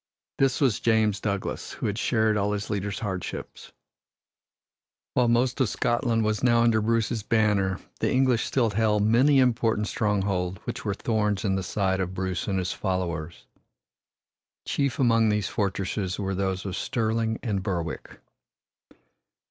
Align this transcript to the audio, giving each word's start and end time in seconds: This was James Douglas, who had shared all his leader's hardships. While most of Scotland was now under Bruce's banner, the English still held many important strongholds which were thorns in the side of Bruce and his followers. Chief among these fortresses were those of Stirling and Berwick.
This 0.39 0.59
was 0.59 0.79
James 0.79 1.19
Douglas, 1.21 1.73
who 1.73 1.85
had 1.85 1.99
shared 1.99 2.35
all 2.35 2.53
his 2.53 2.71
leader's 2.71 3.01
hardships. 3.01 3.71
While 5.13 5.27
most 5.27 5.61
of 5.61 5.69
Scotland 5.69 6.25
was 6.25 6.41
now 6.43 6.63
under 6.63 6.81
Bruce's 6.81 7.21
banner, 7.21 7.79
the 7.99 8.11
English 8.11 8.45
still 8.45 8.71
held 8.71 9.03
many 9.03 9.37
important 9.37 9.85
strongholds 9.87 10.59
which 10.63 10.83
were 10.83 10.95
thorns 10.95 11.45
in 11.45 11.53
the 11.53 11.61
side 11.61 11.99
of 11.99 12.15
Bruce 12.15 12.47
and 12.47 12.57
his 12.57 12.73
followers. 12.73 13.45
Chief 14.65 14.97
among 14.97 15.29
these 15.29 15.49
fortresses 15.49 16.17
were 16.17 16.33
those 16.33 16.65
of 16.65 16.75
Stirling 16.75 17.37
and 17.43 17.61
Berwick. 17.61 18.19